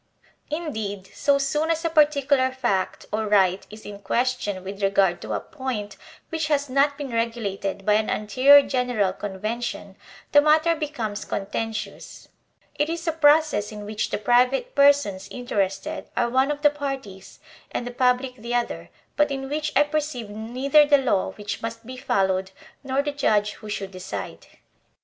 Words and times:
Indeed, 0.49 1.11
so 1.13 1.37
soon 1.37 1.69
as 1.69 1.85
a 1.85 1.89
particular 1.91 2.49
fact 2.51 3.05
or 3.13 3.27
right 3.27 3.67
is 3.69 3.85
in 3.85 3.99
question 3.99 4.63
with 4.63 4.81
regard 4.81 5.21
to 5.21 5.33
a 5.33 5.39
point 5.39 5.95
which 6.29 6.47
has 6.47 6.71
not 6.71 6.97
been 6.97 7.11
regulated 7.11 7.85
by 7.85 7.93
an 7.93 8.09
anterior 8.09 8.67
general 8.67 9.13
convention, 9.13 9.95
the 10.31 10.41
matter 10.41 10.73
becomes 10.73 11.23
contentious; 11.23 12.29
it 12.79 12.89
is 12.89 13.07
a 13.07 13.11
process 13.11 13.71
in 13.71 13.85
which 13.85 14.09
the 14.09 14.17
private 14.17 14.73
persons 14.73 15.27
interested 15.29 16.09
are 16.17 16.31
one 16.31 16.49
of 16.49 16.63
the 16.63 16.71
parties 16.71 17.39
and 17.71 17.85
the 17.85 17.91
public 17.91 18.37
the 18.37 18.55
other, 18.55 18.89
but 19.15 19.29
in 19.29 19.49
which 19.49 19.71
I 19.75 19.83
perceive 19.83 20.31
neither 20.31 20.83
the 20.83 20.97
law 20.97 21.33
which 21.33 21.61
must 21.61 21.85
be 21.85 21.95
followed, 21.95 22.49
nor 22.83 23.03
the 23.03 23.11
judge 23.11 23.51
who 23.51 23.69
should 23.69 23.91
decide. 23.91 24.47